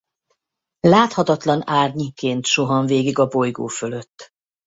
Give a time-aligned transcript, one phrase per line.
[0.79, 4.29] Láthatatlan árnyként suhan végig a bolygó fölött.